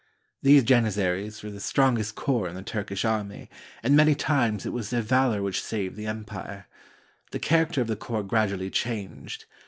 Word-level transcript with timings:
[These 0.41 0.63
Janizaries 0.63 1.43
were 1.43 1.51
the 1.51 1.59
strongest 1.59 2.15
corps 2.15 2.47
in 2.47 2.55
the 2.55 2.63
Turkish 2.63 3.05
army, 3.05 3.51
and 3.83 3.95
many 3.95 4.15
times 4.15 4.65
it 4.65 4.73
was 4.73 4.89
their 4.89 5.03
valor 5.03 5.43
which 5.43 5.61
saved 5.61 5.95
the 5.95 6.07
em 6.07 6.25
pire. 6.25 6.67
The 7.29 7.37
character 7.37 7.81
of 7.81 7.87
the 7.87 7.95
corps 7.95 8.23
gradually 8.23 8.71
changed. 8.71 9.45